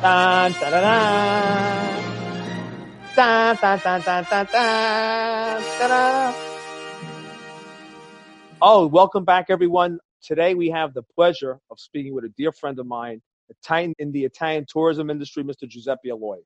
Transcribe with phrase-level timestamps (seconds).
[0.00, 0.52] Dun.
[0.52, 0.76] Dun,
[3.16, 6.34] dun, dun, dun, dun, dun, dun, dun.
[8.62, 9.98] Oh, welcome back, everyone.
[10.22, 14.12] Today we have the pleasure of speaking with a dear friend of mine, Italian in
[14.12, 15.68] the Italian tourism industry, Mr.
[15.68, 16.38] Giuseppe Aloi.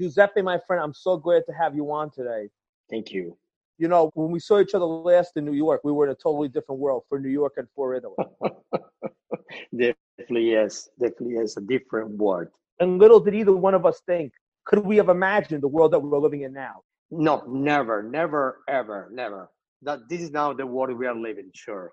[0.00, 2.48] Giuseppe, my friend, I'm so glad to have you on today.
[2.90, 3.38] Thank you.
[3.78, 6.16] You know, when we saw each other last in New York, we were in a
[6.16, 8.16] totally different world for New York and for Italy.
[9.76, 12.48] definitely yes, definitely yes, a different world.
[12.80, 14.32] And little did either one of us think,
[14.64, 16.82] could we have imagined the world that we're living in now?
[17.10, 19.50] No, never, never, ever, never.
[19.82, 21.50] That this is now the world we are living.
[21.54, 21.92] Sure.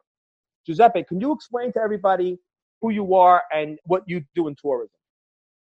[0.65, 2.37] Giuseppe, can you explain to everybody
[2.81, 4.95] who you are and what you do in tourism?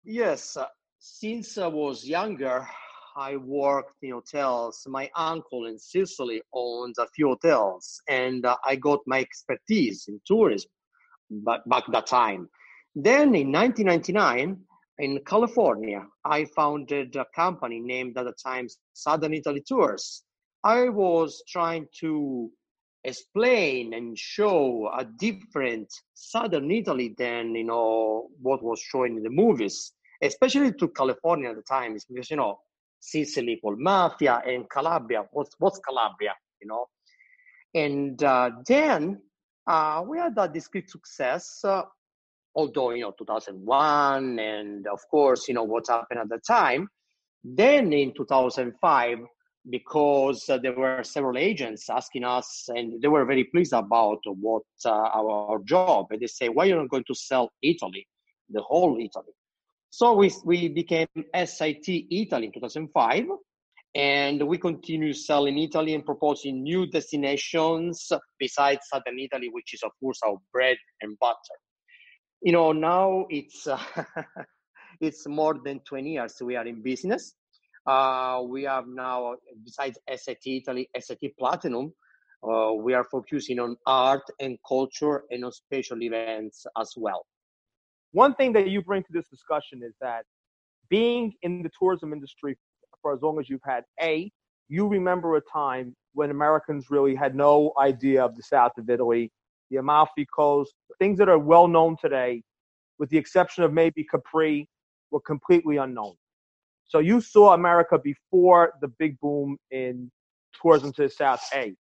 [0.03, 0.67] Yes, uh,
[0.99, 2.67] since I was younger,
[3.17, 4.85] I worked in hotels.
[4.89, 10.21] My uncle in Sicily owns a few hotels, and uh, I got my expertise in
[10.27, 10.71] tourism.
[11.31, 12.49] But back that time,
[12.95, 14.59] then in 1999
[14.99, 20.23] in California, I founded a company named at the time Southern Italy Tours.
[20.63, 22.51] I was trying to
[23.03, 29.31] explain and show a different Southern Italy than you know what was shown in the
[29.31, 32.61] movies, especially to California at the time, because you know
[33.01, 35.25] Sicily called mafia and Calabria.
[35.33, 36.35] What's what's Calabria?
[36.63, 36.87] You know,
[37.75, 39.21] and uh, then
[39.67, 41.61] uh, we had a discrete success.
[41.65, 41.83] Uh,
[42.55, 46.89] although you know 2001 and of course you know what happened at the time.
[47.43, 49.19] Then in 2005
[49.71, 54.63] because uh, there were several agents asking us and they were very pleased about what
[54.85, 58.07] uh, our, our, job and they say why are you not going to sell italy
[58.51, 59.33] the whole italy?
[59.91, 61.09] So we, we became
[61.47, 63.25] sit italy in 2005
[63.95, 69.93] and we continue selling italy and proposing new destinations besides southern italy which is of
[70.01, 71.57] course our bread and butter
[72.45, 73.79] you know now it's uh,
[75.01, 77.35] it's more than 20 years we are in business
[77.87, 79.35] uh, we have now
[79.65, 81.93] besides SIT Italy, SIT Platinum,
[82.43, 87.27] uh, we are focusing on art and culture and on special events as well.
[88.13, 90.25] One thing that you bring to this discussion is that
[90.89, 92.57] being in the tourism industry
[93.03, 94.31] for as long as you've had, A,
[94.69, 99.31] you remember a time when Americans really had no idea of the south of Italy
[99.71, 102.43] the Amalfi Coast, things that are well known today,
[102.99, 104.69] with the exception of maybe Capri,
[105.11, 106.15] were completely unknown.
[106.87, 110.11] So you saw America before the big boom in
[110.61, 111.43] tourism to the south.
[111.55, 111.75] A,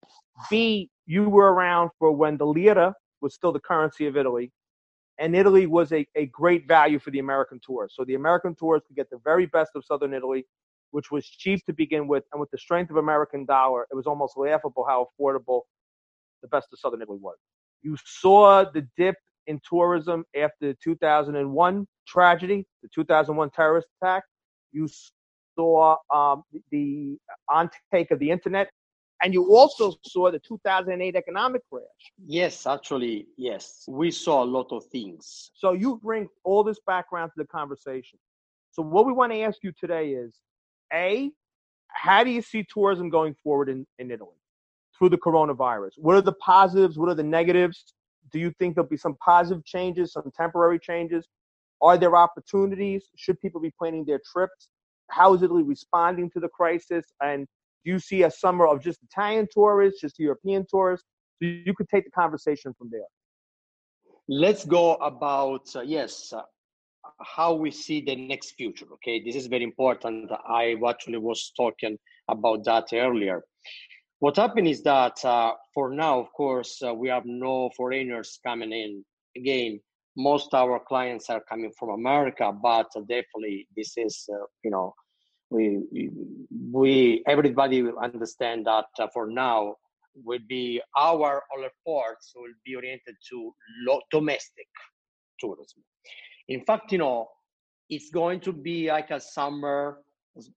[0.49, 4.51] B, you were around for when the lira was still the currency of Italy,
[5.19, 7.95] and Italy was a, a great value for the American tourists.
[7.95, 10.45] So the American tourists could get the very best of southern Italy,
[10.91, 14.07] which was cheap to begin with, and with the strength of American dollar, it was
[14.07, 15.61] almost laughable how affordable
[16.41, 17.37] the best of southern Italy was.
[17.83, 19.15] You saw the dip
[19.47, 24.23] in tourism after the 2001 tragedy, the 2001 terrorist attack.
[24.71, 24.87] You
[25.57, 27.17] saw um, the
[27.49, 28.69] ontake of the internet,
[29.21, 31.83] and you also saw the 2008 economic crash.
[32.25, 33.83] Yes, actually, yes.
[33.87, 35.51] We saw a lot of things.
[35.53, 38.17] So you bring all this background to the conversation.
[38.71, 40.33] So what we want to ask you today is,
[40.91, 41.31] A,
[41.89, 44.35] how do you see tourism going forward in, in Italy?
[44.97, 45.91] Through the coronavirus?
[45.97, 46.97] What are the positives?
[46.97, 47.93] What are the negatives?
[48.31, 51.27] Do you think there'll be some positive changes, some temporary changes?
[51.81, 53.05] Are there opportunities?
[53.15, 54.69] Should people be planning their trips?
[55.09, 57.05] How is Italy responding to the crisis?
[57.21, 57.45] And
[57.83, 61.05] do you see a summer of just Italian tourists, just European tourists?
[61.41, 63.01] So you could take the conversation from there.
[64.29, 66.43] Let's go about, uh, yes, uh,
[67.19, 68.85] how we see the next future.
[68.93, 70.31] Okay, this is very important.
[70.47, 71.97] I actually was talking
[72.29, 73.43] about that earlier.
[74.23, 78.71] What happened is that uh, for now, of course, uh, we have no foreigners coming
[78.71, 79.03] in.
[79.35, 79.81] Again,
[80.15, 84.93] most our clients are coming from America, but definitely this is, uh, you know,
[85.49, 85.81] we,
[86.71, 89.75] we everybody will understand that uh, for now
[90.23, 93.53] will be our all ports will be oriented to
[93.85, 94.69] lo- domestic
[95.37, 95.83] tourism.
[96.47, 97.27] In fact, you know,
[97.89, 99.97] it's going to be like a summer.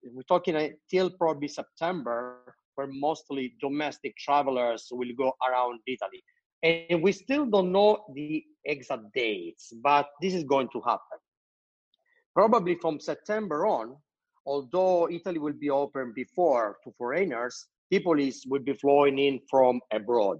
[0.04, 6.22] We're talking until probably September where mostly domestic travelers will go around Italy.
[6.62, 11.18] And we still don't know the exact dates, but this is going to happen.
[12.34, 13.96] Probably from September on,
[14.46, 19.80] although Italy will be open before to foreigners, people is, will be flowing in from
[19.92, 20.38] abroad.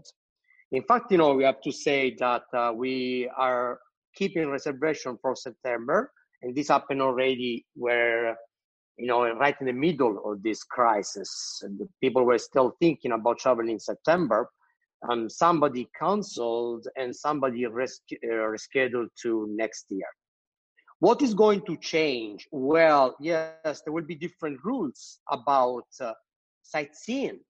[0.73, 3.79] In fact, you know, we have to say that uh, we are
[4.15, 6.12] keeping reservation for September,
[6.43, 8.37] and this happened already where,
[8.98, 11.62] you know, right in the middle of this crisis,
[12.00, 14.48] people were still thinking about traveling in September.
[15.10, 20.06] Um, somebody canceled and somebody uh, rescheduled to next year.
[21.00, 22.48] What is going to change?
[22.50, 26.12] Well, yes, there will be different rules about uh,
[26.62, 27.40] sightseeing,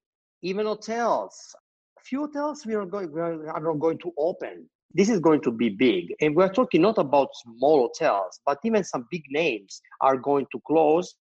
[0.43, 1.55] even hotels.
[1.99, 4.69] A few hotels we are going we are not going to open.
[4.95, 8.83] This is going to be big, and we're talking not about small hotels, but even
[8.83, 11.15] some big names are going to close.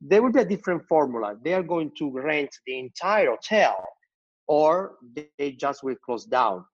[0.00, 1.36] There will be a different formula.
[1.42, 3.84] They are going to rent the entire hotel,
[4.46, 4.96] or
[5.38, 6.64] they just will close down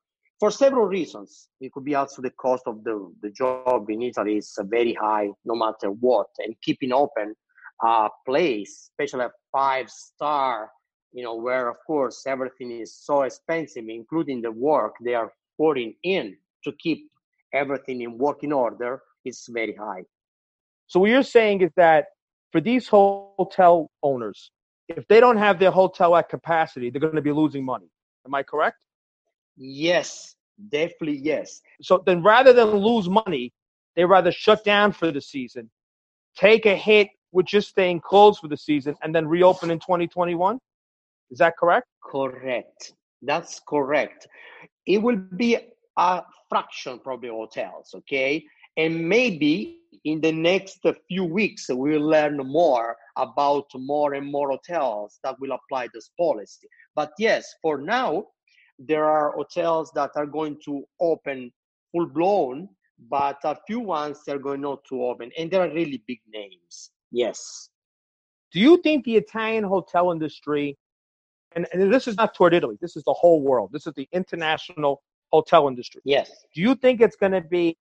[0.42, 1.46] for several reasons.
[1.60, 5.28] It could be also the cost of the, the job in Italy is very high,
[5.44, 6.26] no matter what.
[6.38, 7.36] And keeping open
[7.80, 10.70] a place, especially a five star,
[11.12, 15.94] you know, where of course everything is so expensive, including the work they are putting
[16.02, 17.08] in to keep
[17.54, 20.02] everything in working order, is very high.
[20.88, 22.06] So what you're saying is that
[22.52, 24.50] for these hotel owners,
[24.88, 27.86] if they don't have their hotel at capacity, they're going to be losing money.
[28.26, 28.76] Am I correct?
[29.56, 30.36] Yes,
[30.68, 31.62] definitely yes.
[31.80, 33.52] So then rather than lose money,
[33.96, 35.70] they rather shut down for the season,
[36.36, 40.58] take a hit with just staying closed for the season, and then reopen in 2021.
[41.30, 41.86] Is that correct?
[42.02, 42.92] Correct.
[43.22, 44.28] That's correct.
[44.86, 45.56] It will be
[45.96, 48.44] a fraction probably hotels, okay?
[48.76, 55.18] And maybe in the next few weeks we'll learn more about more and more hotels
[55.22, 56.66] that will apply this policy.
[56.94, 58.24] But yes, for now,
[58.78, 61.52] there are hotels that are going to open
[61.92, 62.68] full blown,
[63.10, 66.90] but a few ones they're going not to open, and they are really big names.
[67.10, 67.68] Yes.
[68.52, 70.78] Do you think the Italian hotel industry,
[71.54, 74.08] and, and this is not toward Italy, this is the whole world, this is the
[74.12, 75.02] international
[75.32, 76.00] hotel industry.
[76.04, 76.30] Yes.
[76.54, 77.76] Do you think it's going to be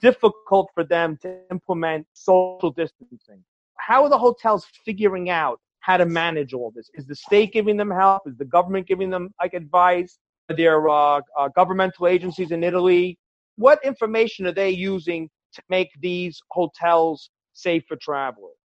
[0.00, 3.42] difficult for them to implement social distancing?
[3.76, 6.90] How are the hotels figuring out how to manage all this?
[6.94, 8.22] Is the state giving them help?
[8.26, 10.18] Is the government giving them like advice?
[10.50, 13.18] Are there uh, uh, governmental agencies in Italy?
[13.56, 18.56] What information are they using to make these hotels safe for travelers?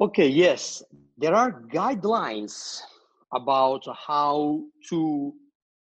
[0.00, 0.82] Okay, yes,
[1.16, 2.82] there are guidelines
[3.32, 5.32] about how to,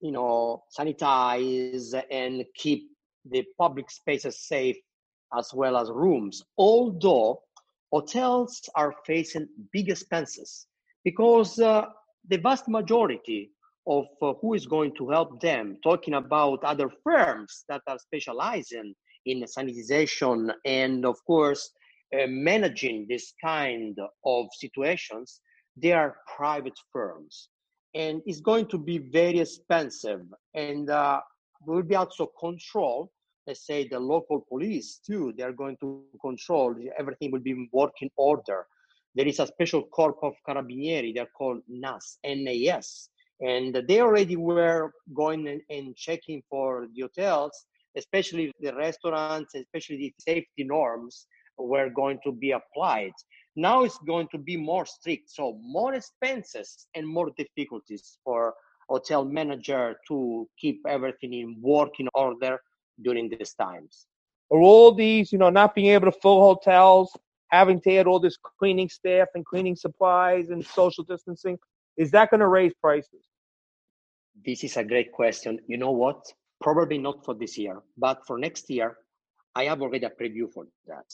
[0.00, 2.91] you know, sanitize and keep
[3.31, 4.76] the public spaces safe
[5.37, 6.43] as well as rooms.
[6.56, 7.43] Although
[7.93, 10.67] hotels are facing big expenses
[11.05, 11.87] because uh,
[12.28, 13.50] the vast majority
[13.87, 18.94] of uh, who is going to help them, talking about other firms that are specializing
[19.26, 21.70] in sanitization and, of course,
[22.14, 25.40] uh, managing this kind of situations,
[25.76, 27.49] they are private firms.
[27.94, 30.22] And it's going to be very expensive
[30.55, 31.20] and uh,
[31.67, 33.11] will be also control
[33.46, 36.75] let's say the local police too they're going to control.
[36.98, 38.66] Everything will be in working order.
[39.14, 43.08] There is a special corps of carabinieri they're called NAS NAS
[43.40, 47.66] and they already were going and, and checking for the hotels
[47.96, 51.26] especially the restaurants especially the safety norms
[51.58, 53.12] were going to be applied.
[53.56, 58.55] Now it's going to be more strict so more expenses and more difficulties for
[58.88, 62.60] hotel manager to keep everything in working order
[63.03, 64.06] during these times.
[64.50, 67.17] Are all these, you know, not being able to fill hotels,
[67.48, 71.58] having to add all this cleaning staff and cleaning supplies and social distancing,
[71.96, 73.26] is that going to raise prices?
[74.44, 75.58] This is a great question.
[75.67, 76.32] You know what?
[76.60, 78.96] Probably not for this year, but for next year,
[79.55, 81.06] I have already a preview for that.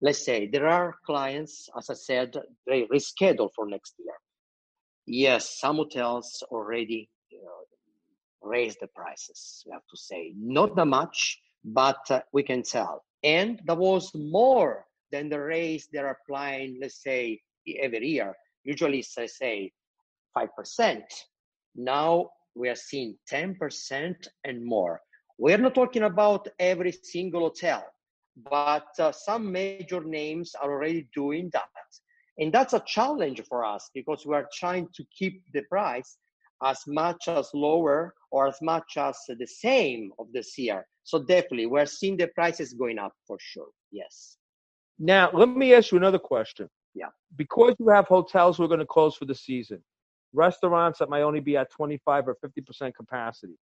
[0.00, 4.14] Let's say there are clients, as I said, they reschedule for next year.
[5.06, 7.08] Yes, some hotels already
[8.42, 10.32] raise the prices, we have to say.
[10.36, 13.04] Not that much, but uh, we can tell.
[13.22, 17.40] And that was more than the raise they're applying, let's say,
[17.80, 18.34] every year.
[18.64, 19.72] Usually, I say
[20.36, 21.02] 5%.
[21.76, 25.00] Now we are seeing 10% and more.
[25.38, 27.84] We're not talking about every single hotel,
[28.50, 31.68] but uh, some major names are already doing that.
[32.38, 36.16] And that's a challenge for us because we are trying to keep the price
[36.64, 40.86] as much as lower or as much as the same of this year.
[41.04, 43.68] So definitely, we're seeing the prices going up for sure.
[43.92, 44.38] Yes.
[44.98, 46.68] Now, let me ask you another question.
[46.94, 47.08] Yeah.
[47.36, 49.82] Because you have hotels who are going to close for the season,
[50.32, 53.54] restaurants that might only be at 25 or 50% capacity,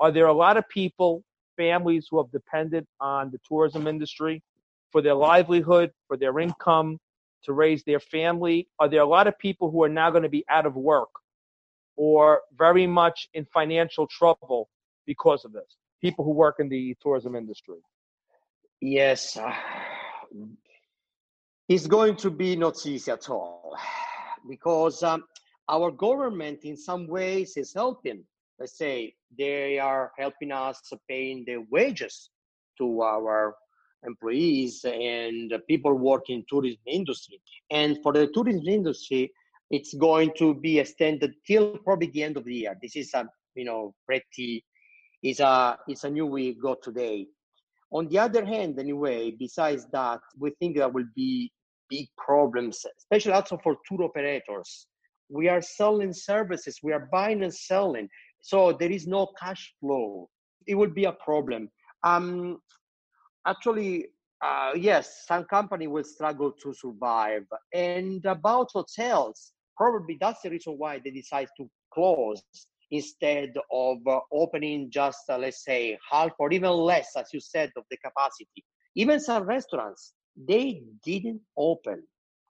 [0.00, 1.22] Are there a lot of people,
[1.56, 4.42] families who have depended on the tourism industry
[4.90, 6.98] for their livelihood, for their income,
[7.44, 8.68] to raise their family?
[8.78, 11.10] Are there a lot of people who are now going to be out of work
[12.00, 14.70] or very much in financial trouble
[15.06, 15.76] because of this?
[16.00, 17.76] People who work in the tourism industry.
[18.80, 19.52] Yes, uh,
[21.68, 23.76] it's going to be not easy at all
[24.48, 25.24] because um,
[25.68, 28.24] our government, in some ways, is helping.
[28.58, 32.30] Let's say they are helping us paying the wages
[32.78, 33.54] to our
[34.06, 37.38] employees and people working tourism industry.
[37.70, 39.30] And for the tourism industry,
[39.70, 42.76] it's going to be extended till probably the end of the year.
[42.82, 44.64] This is a you know pretty
[45.22, 47.26] is a it's a new we got today.
[47.92, 51.50] On the other hand, anyway, besides that, we think there will be
[51.88, 54.86] big problems, especially also for tour operators.
[55.28, 58.08] We are selling services, we are buying and selling,
[58.42, 60.28] so there is no cash flow.
[60.66, 61.68] It will be a problem.
[62.04, 62.58] Um,
[63.46, 64.06] actually,
[64.42, 67.44] uh, yes, some company will struggle to survive.
[67.74, 72.42] And about hotels, probably that's the reason why they decide to close
[72.90, 77.70] instead of uh, opening just uh, let's say half or even less as you said
[77.76, 78.62] of the capacity.
[78.94, 80.12] Even some restaurants
[80.48, 82.02] they didn't open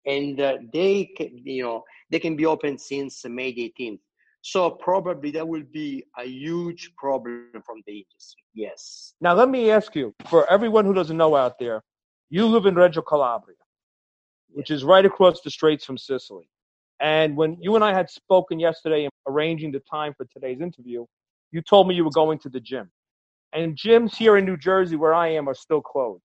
[0.06, 4.00] and uh, they can, you know they can be open since may 18th
[4.42, 9.14] so probably that will be a huge problem from the industry yes.
[9.20, 11.82] Now let me ask you for everyone who doesn't know out there
[12.28, 13.56] you live in reggio calabria
[14.52, 16.48] which is right across the straits from sicily
[17.00, 21.06] and when you and I had spoken yesterday, arranging the time for today's interview,
[21.50, 22.90] you told me you were going to the gym.
[23.52, 26.22] And gyms here in New Jersey, where I am, are still closed.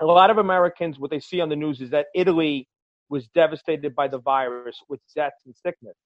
[0.00, 2.68] A lot of Americans, what they see on the news is that Italy
[3.10, 5.96] was devastated by the virus with deaths and sickness.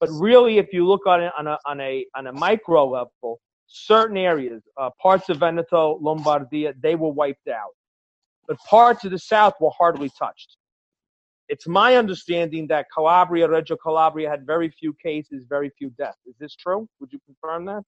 [0.00, 3.40] But really, if you look on it on a, on a, on a micro level,
[3.66, 7.70] certain areas, uh, parts of Veneto, Lombardia, they were wiped out.
[8.48, 10.56] But parts of the south were hardly touched.
[11.48, 16.18] It's my understanding that Calabria, Reggio Calabria, had very few cases, very few deaths.
[16.26, 16.88] Is this true?
[17.00, 17.82] Would you confirm that?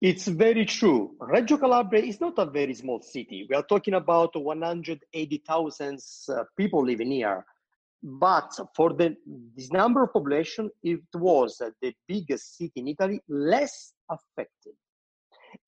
[0.00, 1.14] It's very true.
[1.20, 3.46] Reggio Calabria is not a very small city.
[3.48, 7.44] We are talking about 180,000 uh, people living here.
[8.02, 9.14] But for the,
[9.56, 14.72] this number of population, it was uh, the biggest city in Italy, less affected.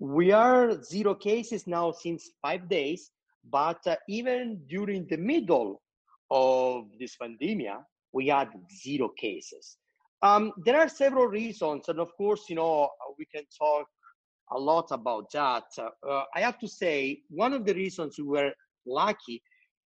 [0.00, 3.12] We are zero cases now since five days,
[3.48, 5.80] but uh, even during the middle
[6.30, 7.72] of this pandemic,
[8.12, 8.48] we had
[8.82, 9.76] zero cases.
[10.22, 12.88] Um, there are several reasons, and of course, you know,
[13.18, 13.86] we can talk
[14.52, 15.64] a lot about that.
[15.78, 18.52] Uh, I have to say, one of the reasons we were
[18.86, 19.42] lucky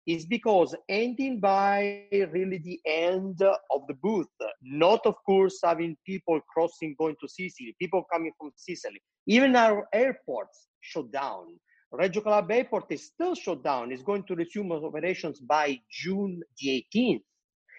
[0.06, 4.26] is because ending by really the end of the booth,
[4.62, 9.86] not of course having people crossing going to Sicily, people coming from Sicily, even our
[9.92, 11.58] airports shut down.
[11.90, 13.92] Reggio Calabria Airport is still shut down.
[13.92, 17.22] It's going to resume operations by June the 18th.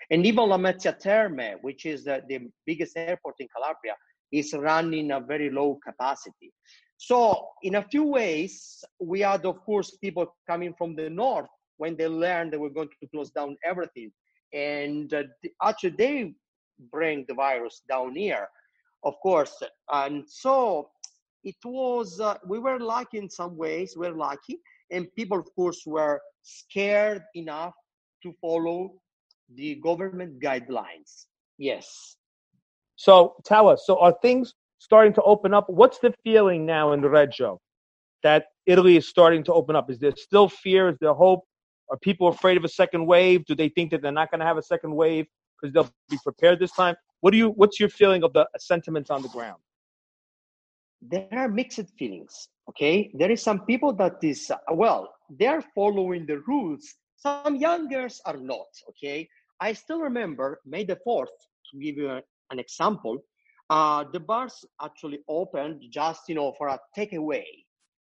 [0.09, 3.95] And even Lamezia Terme, which is uh, the biggest airport in Calabria,
[4.31, 6.51] is running a very low capacity.
[6.97, 11.95] So, in a few ways, we had, of course, people coming from the north when
[11.95, 14.11] they learned they were going to close down everything.
[14.53, 15.23] And uh,
[15.63, 16.33] actually, they
[16.91, 18.47] bring the virus down here,
[19.03, 19.61] of course.
[19.91, 20.89] And so,
[21.43, 24.59] it was uh, we were lucky in some ways we're lucky
[24.91, 27.73] and people of course were scared enough
[28.23, 28.91] to follow
[29.55, 31.25] the government guidelines.
[31.57, 32.17] Yes.
[32.95, 35.69] So tell us so are things starting to open up?
[35.69, 37.59] What's the feeling now in reggio
[38.23, 39.89] that italy is starting to open up?
[39.89, 40.89] Is there still fear?
[40.89, 41.43] Is there hope?
[41.89, 43.45] Are people afraid of a second wave?
[43.45, 45.25] Do they think that they're not going to have a second wave
[45.59, 46.95] because they'll be prepared this time?
[47.21, 49.59] What do you what's your feeling of the sentiments on the ground
[51.01, 53.11] there are mixed feelings okay?
[53.13, 56.95] There is some people that is well they're following the rules.
[57.17, 59.27] Some youngers are not okay?
[59.59, 61.37] I still remember may the 4th
[61.71, 63.17] to give you a, an example
[63.69, 67.45] uh, the bars actually opened just you know for a takeaway.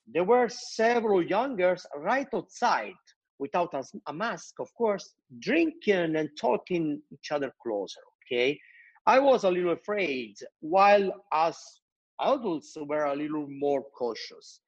[0.08, 2.94] There were several youngers right outside
[3.40, 8.60] without a, a mask of course drinking and talking each other closer okay?
[9.06, 11.58] I was a little afraid while as
[12.22, 14.60] adults were a little more cautious.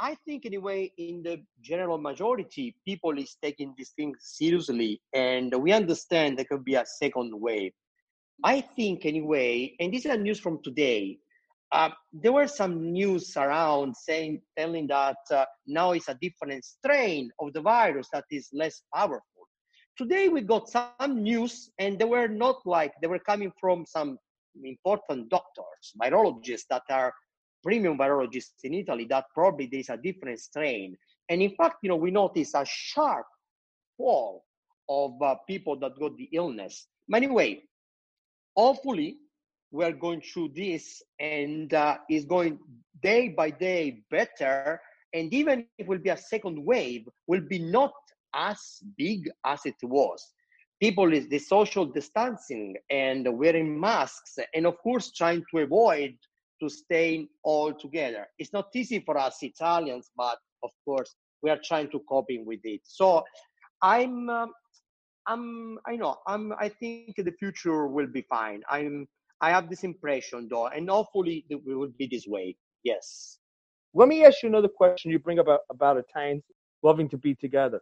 [0.00, 5.72] I think anyway, in the general majority, people is taking this thing seriously, and we
[5.72, 7.72] understand there could be a second wave.
[8.44, 11.18] I think anyway, and this is news from today.
[11.72, 17.30] Uh, there were some news around saying, telling that uh, now it's a different strain
[17.40, 19.48] of the virus that is less powerful.
[19.96, 24.16] Today we got some news, and they were not like they were coming from some
[24.64, 27.12] important doctors, virologists that are
[27.62, 30.96] premium virologists in Italy that probably there's a different strain.
[31.28, 33.26] And in fact, you know, we notice a sharp
[33.96, 34.44] fall
[34.88, 36.86] of uh, people that got the illness.
[37.08, 37.62] But anyway,
[38.56, 39.18] hopefully
[39.70, 42.58] we're going through this and uh, is going
[43.02, 44.80] day by day better.
[45.12, 47.92] And even if it will be a second wave, will be not
[48.34, 48.58] as
[48.96, 50.24] big as it was.
[50.80, 56.14] People is the social distancing and wearing masks, and of course trying to avoid
[56.60, 58.26] to stay all together.
[58.38, 62.60] It's not easy for us Italians, but of course we are trying to coping with
[62.64, 62.80] it.
[62.84, 63.24] So
[63.82, 64.52] I'm, um,
[65.26, 68.62] I'm, I know, I'm, I think the future will be fine.
[68.70, 69.06] I'm,
[69.40, 72.56] I have this impression though, and hopefully it will be this way.
[72.82, 73.38] Yes.
[73.94, 75.10] Let me ask you another question.
[75.10, 76.42] You bring up about, about Italians
[76.82, 77.80] loving to be together.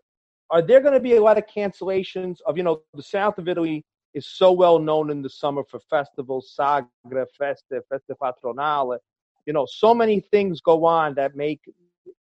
[0.50, 3.48] Are there going to be a lot of cancellations of, you know, the south of
[3.48, 3.84] Italy
[4.14, 8.98] is so well known in the summer for festivals, Sagre, Feste, Feste Patronale.
[9.44, 11.60] You know, so many things go on that make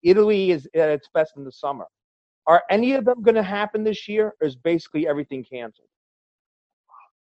[0.03, 1.87] Italy is at its best in the summer.
[2.47, 5.89] Are any of them going to happen this year, or is basically everything canceled?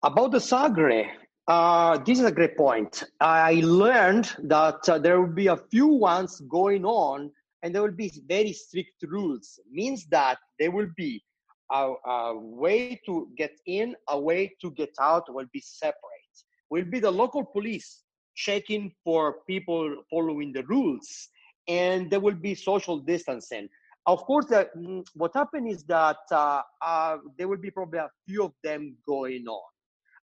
[0.02, 1.10] About the Sagre,
[1.48, 3.04] uh, this is a great point.
[3.20, 7.32] I learned that uh, there will be a few ones going on,
[7.64, 9.60] and there will be very strict rules.
[9.72, 11.24] Means that there will be
[11.72, 16.36] a, a way to get in, a way to get out will be separate.
[16.70, 18.04] Will be the local police
[18.36, 21.30] checking for people following the rules,
[21.68, 23.70] and there will be social distancing.
[24.06, 24.66] Of course, uh,
[25.14, 29.48] what happened is that uh, uh, there will be probably a few of them going
[29.48, 29.70] on.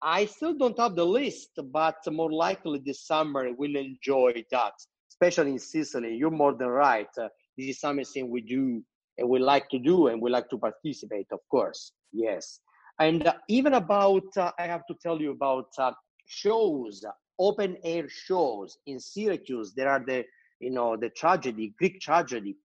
[0.02, 4.74] I still don't have the list, but more likely this summer we'll enjoy that,
[5.16, 6.16] especially in Sicily.
[6.16, 7.08] You're more than right.
[7.18, 8.84] Uh, this is something we do
[9.18, 11.94] and we like to do and we like to participate, of course.
[12.12, 12.60] Yes.
[13.00, 15.92] And uh, even about, uh, I have to tell you about uh,
[16.28, 17.04] shows,
[17.40, 19.74] open air shows in Syracuse.
[19.74, 20.26] There are the,
[20.60, 22.58] you know, the tragedy, Greek tragedy.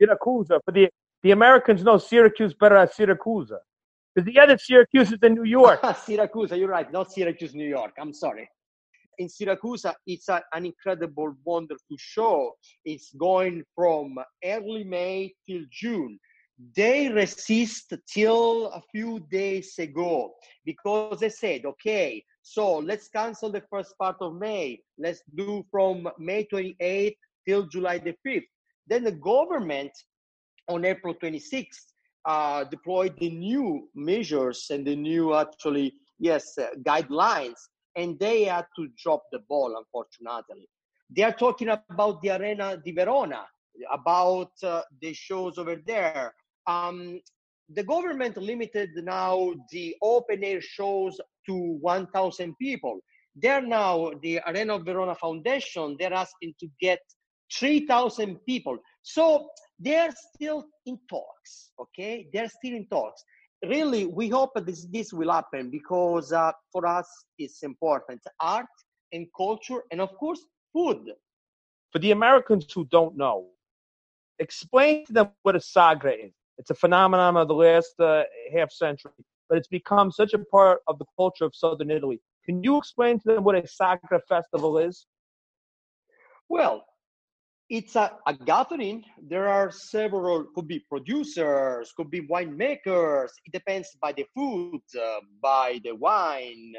[0.00, 0.48] Syracuse.
[0.48, 0.88] For the,
[1.22, 3.52] the Americans know Syracuse better as Syracuse.
[4.14, 5.80] Because the other Syracuse is in New York.
[6.04, 6.90] Syracuse, you're right.
[6.92, 7.92] Not Syracuse, New York.
[8.00, 8.48] I'm sorry
[9.18, 12.52] in Syracuse, it's a, an incredible, wonderful show.
[12.84, 16.18] It's going from early May till June.
[16.74, 23.62] They resist till a few days ago because they said, okay, so let's cancel the
[23.70, 24.80] first part of May.
[24.98, 28.46] Let's do from May 28th till July the 5th.
[28.88, 29.92] Then the government
[30.68, 31.92] on April 26th
[32.24, 37.58] uh, deployed the new measures and the new actually, yes, uh, guidelines
[37.98, 40.68] and they had to drop the ball, unfortunately.
[41.14, 43.44] They are talking about the Arena di Verona,
[43.92, 46.32] about uh, the shows over there.
[46.66, 47.20] Um,
[47.70, 53.00] the government limited now the open air shows to 1,000 people.
[53.34, 57.00] They're now, the Arena of Verona Foundation, they're asking to get
[57.58, 58.78] 3,000 people.
[59.02, 62.28] So they're still in talks, okay?
[62.32, 63.24] They're still in talks
[63.66, 68.20] really we hope this this will happen because uh, for us it's important.
[68.40, 68.66] Art
[69.12, 70.40] and culture and of course
[70.72, 71.12] food.
[71.92, 73.46] For the americans who don't know
[74.38, 76.32] explain to them what a sagre is.
[76.58, 79.12] It's a phenomenon of the last uh, half century
[79.48, 82.20] but it's become such a part of the culture of southern italy.
[82.44, 85.06] Can you explain to them what a sagre festival is?
[86.48, 86.84] Well
[87.70, 89.04] it's a, a gathering.
[89.28, 93.30] There are several, could be producers, could be winemakers.
[93.44, 96.72] It depends by the food, uh, by the wine.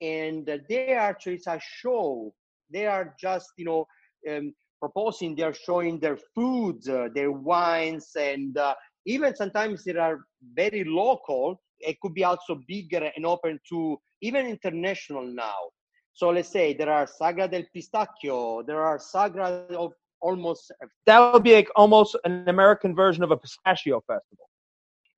[0.00, 2.34] And they are actually, it's a show.
[2.70, 3.86] They are just, you know,
[4.30, 8.74] um, proposing, they're showing their food, uh, their wines, and uh,
[9.06, 10.20] even sometimes they are
[10.54, 11.60] very local.
[11.78, 15.56] It could be also bigger and open to even international now.
[16.12, 19.92] So let's say there are Sagra del Pistacchio, there are Sagra of
[20.24, 20.72] almost
[21.06, 24.48] that would be like almost an American version of a pistachio festival.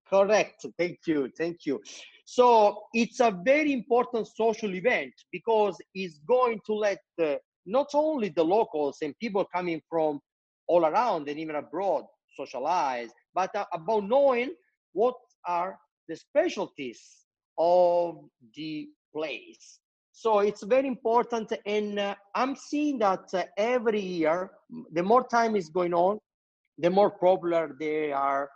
[0.08, 0.66] Correct.
[0.78, 1.30] Thank you.
[1.38, 1.80] Thank you.
[2.24, 8.28] So it's a very important social event because it's going to let the, not only
[8.30, 10.20] the locals and people coming from
[10.66, 12.04] all around and even abroad
[12.36, 14.50] socialize, but uh, about knowing
[14.92, 15.14] what
[15.46, 17.00] are the specialties
[17.58, 18.24] of
[18.56, 19.80] the place.
[20.22, 24.50] So it's very important, and uh, I'm seeing that uh, every year,
[24.92, 26.18] the more time is going on,
[26.78, 28.48] the more popular they are.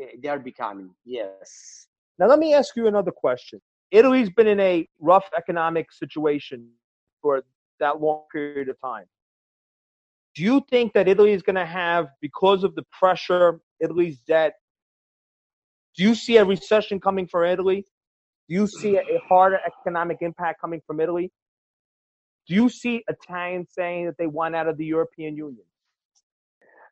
[0.00, 0.90] Uh, they are becoming.
[1.04, 1.88] Yes.
[2.20, 3.60] Now let me ask you another question.
[3.90, 6.68] Italy's been in a rough economic situation
[7.20, 7.42] for
[7.80, 9.06] that long period of time.
[10.36, 14.52] Do you think that Italy is going to have, because of the pressure, Italy's debt?
[15.96, 17.84] Do you see a recession coming for Italy?
[18.48, 21.30] Do you see a harder economic impact coming from Italy?
[22.46, 25.64] Do you see Italians saying that they want out of the European Union?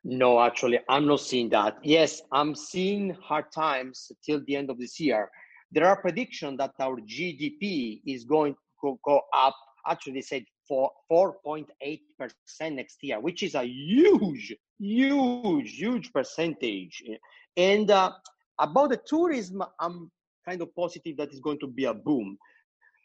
[0.03, 1.79] No, actually, I'm not seeing that.
[1.83, 5.29] Yes, I'm seeing hard times till the end of this year.
[5.71, 9.55] There are predictions that our GDP is going to go up.
[9.87, 11.65] Actually, they said for 4.8%
[12.71, 17.03] next year, which is a huge, huge, huge percentage.
[17.55, 18.11] And uh,
[18.59, 20.11] about the tourism, I'm
[20.47, 22.37] kind of positive that it's going to be a boom.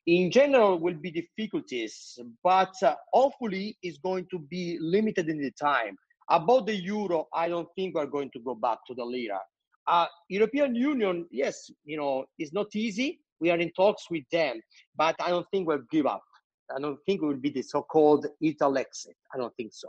[0.07, 5.53] In general, will be difficulties, but uh, hopefully it's going to be limited in the
[5.53, 5.97] time.
[6.31, 9.41] About the euro, I don't think we're going to go back to the lira.
[9.87, 13.21] Uh, European Union, yes, you know, it's not easy.
[13.41, 14.61] We are in talks with them,
[14.97, 16.23] but I don't think we'll give up.
[16.75, 19.17] I don't think it will be the so-called Italexit.
[19.35, 19.89] I don't think so.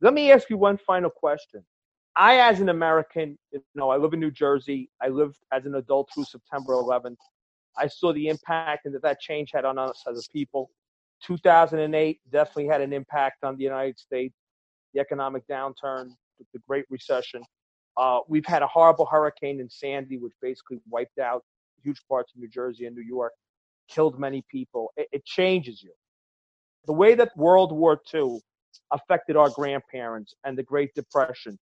[0.00, 1.64] Let me ask you one final question.
[2.16, 4.88] I, as an American, you know, I live in New Jersey.
[5.02, 7.16] I lived as an adult through September 11th.
[7.76, 10.70] I saw the impact and that that change had on us as a people.
[11.24, 14.34] 2008 definitely had an impact on the United States.
[14.92, 16.10] The economic downturn,
[16.52, 17.42] the Great Recession.
[17.96, 21.42] Uh, we've had a horrible hurricane in Sandy, which basically wiped out
[21.82, 23.32] huge parts of New Jersey and New York,
[23.88, 24.92] killed many people.
[24.96, 25.92] It, it changes you.
[26.86, 28.40] The way that World War II
[28.92, 31.58] affected our grandparents and the Great Depression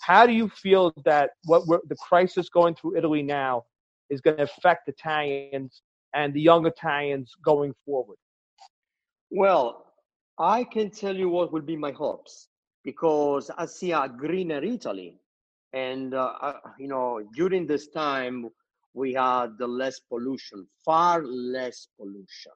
[0.00, 3.64] how do you feel that what the crisis going through Italy now
[4.10, 5.82] is going to affect Italians
[6.14, 8.16] and the young Italians going forward?
[9.30, 9.86] Well,
[10.38, 12.48] I can tell you what will be my hopes
[12.84, 15.18] because I see a greener Italy.
[15.72, 18.48] And, uh, uh you know, during this time,
[18.92, 22.52] we had the less pollution, far less pollution.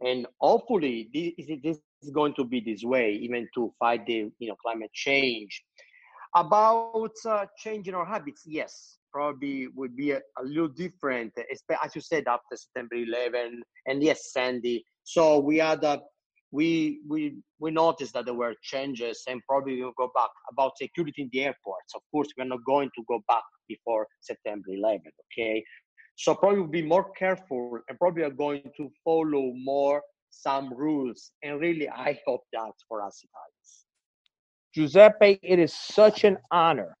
[0.00, 4.48] And hopefully, this, this is going to be this way, even to fight the, you
[4.48, 5.62] know, climate change
[6.36, 11.32] about uh, changing our habits, yes, probably would be a, a, little different,
[11.82, 14.84] as you said, after September 11, and yes, Sandy.
[15.04, 16.02] So we had a,
[16.52, 21.22] we we we noticed that there were changes, and probably we'll go back about security
[21.22, 21.94] in the airports.
[21.94, 25.00] Of course, we're not going to go back before September 11.
[25.32, 25.64] Okay,
[26.16, 31.30] so probably we'll be more careful, and probably are going to follow more some rules.
[31.42, 33.85] And really, I hope that for us Italians.
[34.76, 36.98] Giuseppe, it is such an honor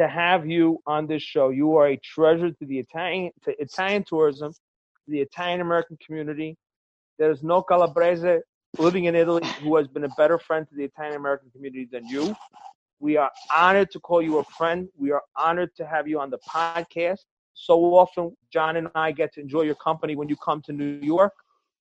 [0.00, 1.50] to have you on this show.
[1.50, 6.56] You are a treasure to the Italian to Italian tourism, to the Italian American community.
[7.18, 8.38] There's no Calabrese
[8.78, 12.06] living in Italy who has been a better friend to the Italian American community than
[12.06, 12.34] you.
[13.00, 14.88] We are honored to call you a friend.
[14.96, 17.26] We are honored to have you on the podcast.
[17.52, 21.00] So often, John and I get to enjoy your company when you come to New
[21.02, 21.34] York.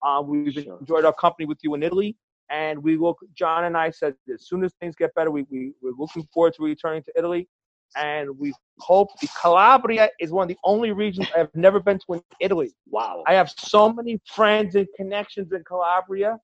[0.06, 0.80] Uh, we've sure.
[0.82, 2.18] enjoyed our company with you in Italy
[2.50, 5.74] and we look, John and I said as soon as things get better, we, we
[5.82, 7.48] we're looking forward to returning to Italy,
[7.96, 12.00] and we hope the Calabria is one of the only regions I have never been
[12.00, 12.72] to in Italy.
[12.90, 13.24] Wow!
[13.28, 16.38] I have so many friends and connections in Calabria.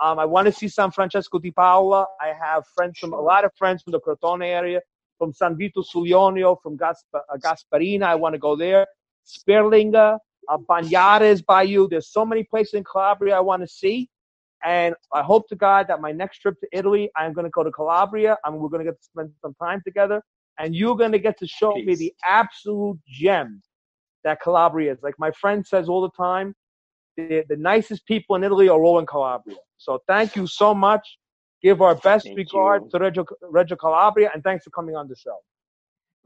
[0.00, 2.06] Um, I want to see San Francesco di Paola.
[2.20, 4.80] I have friends from a lot of friends from the Crotone area,
[5.18, 8.04] from San Vito sul Jonio, from Gasp- uh, Gasperina.
[8.04, 8.86] I want to go there.
[9.26, 11.88] Sperlinga, uh, Bagnares Bayou.
[11.88, 14.08] There's so many places in Calabria I want to see.
[14.64, 17.62] And I hope to God that my next trip to Italy, I'm going to go
[17.62, 18.36] to Calabria.
[18.44, 20.22] and we're going to get to spend some time together.
[20.58, 21.86] And you're going to get to show Peace.
[21.86, 23.62] me the absolute gem
[24.24, 24.98] that Calabria is.
[25.02, 26.54] Like my friend says all the time,
[27.16, 29.56] the, the nicest people in Italy are all in Calabria.
[29.76, 31.06] So thank you so much.
[31.62, 32.90] Give our best thank regard you.
[32.90, 35.38] to Reggio, Reggio Calabria, and thanks for coming on the show.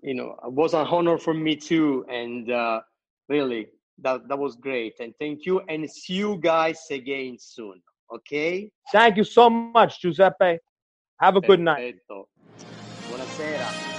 [0.02, 2.80] You know, it was an honor for me too, and uh,
[3.28, 3.68] really,
[3.98, 4.94] that that was great.
[5.00, 7.80] And thank you, and see you guys again soon.
[8.12, 8.68] Ok?
[8.92, 10.58] Thank you so much, Giuseppe.
[11.18, 11.46] Have a Perfetto.
[11.46, 11.96] good night.
[13.08, 13.91] Buonasera.